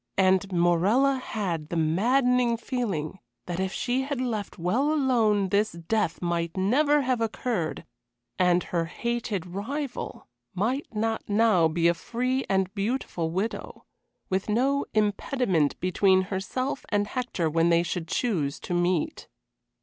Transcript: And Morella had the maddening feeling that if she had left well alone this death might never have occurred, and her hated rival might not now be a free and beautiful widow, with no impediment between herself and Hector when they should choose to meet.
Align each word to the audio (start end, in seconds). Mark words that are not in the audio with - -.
And 0.17 0.51
Morella 0.51 1.17
had 1.23 1.69
the 1.69 1.75
maddening 1.75 2.57
feeling 2.57 3.19
that 3.45 3.59
if 3.59 3.71
she 3.71 4.01
had 4.01 4.19
left 4.19 4.57
well 4.57 4.91
alone 4.91 5.49
this 5.49 5.73
death 5.73 6.23
might 6.23 6.57
never 6.57 7.01
have 7.01 7.21
occurred, 7.21 7.85
and 8.39 8.63
her 8.63 8.85
hated 8.85 9.45
rival 9.45 10.27
might 10.55 10.87
not 10.91 11.29
now 11.29 11.67
be 11.67 11.87
a 11.87 11.93
free 11.93 12.43
and 12.49 12.73
beautiful 12.73 13.29
widow, 13.29 13.85
with 14.27 14.49
no 14.49 14.85
impediment 14.95 15.79
between 15.79 16.23
herself 16.33 16.83
and 16.89 17.05
Hector 17.05 17.47
when 17.47 17.69
they 17.69 17.83
should 17.83 18.07
choose 18.07 18.59
to 18.61 18.73
meet. 18.73 19.27